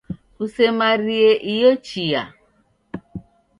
[0.35, 2.23] Kusemare iyo chia